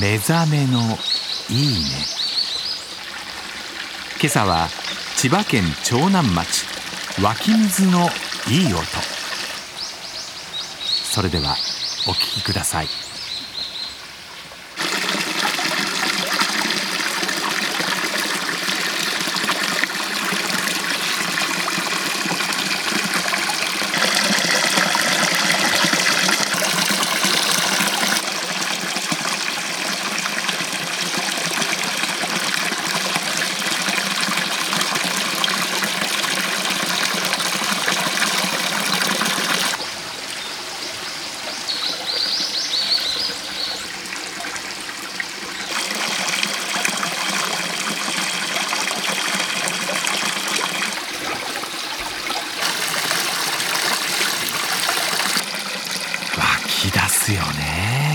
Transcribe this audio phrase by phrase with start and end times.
[0.00, 0.80] 目覚めの
[1.48, 2.04] いいね。
[4.20, 4.68] 今朝は
[5.16, 6.66] 千葉県長南町
[7.22, 8.08] 湧き水の
[8.50, 8.82] いい音。
[11.12, 11.54] それでは
[12.08, 12.88] お聴きください。
[57.24, 58.13] ですよね。